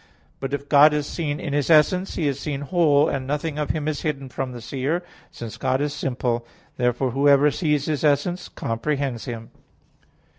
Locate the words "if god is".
0.51-1.05